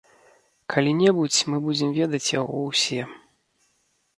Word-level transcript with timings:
Калі 0.73 0.93
небудзь 1.01 1.41
мы 1.53 1.57
будзем 1.65 1.91
ведаць 1.99 2.33
яго 2.41 2.63
ўсе. 2.69 3.01